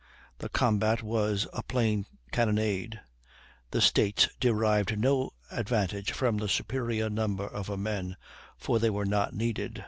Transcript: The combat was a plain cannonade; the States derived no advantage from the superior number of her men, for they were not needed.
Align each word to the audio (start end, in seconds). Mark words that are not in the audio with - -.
The 0.39 0.49
combat 0.49 1.03
was 1.03 1.47
a 1.53 1.61
plain 1.61 2.07
cannonade; 2.31 2.99
the 3.69 3.81
States 3.81 4.29
derived 4.39 4.97
no 4.97 5.33
advantage 5.51 6.11
from 6.11 6.37
the 6.37 6.49
superior 6.49 7.07
number 7.07 7.45
of 7.47 7.67
her 7.67 7.77
men, 7.77 8.17
for 8.57 8.79
they 8.79 8.89
were 8.89 9.05
not 9.05 9.35
needed. 9.35 9.79